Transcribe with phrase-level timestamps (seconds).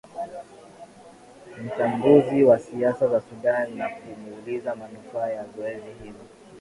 [1.63, 6.21] mchambuzi wa siasa za sudan na kumuuliza manufaa ya zoezi hilo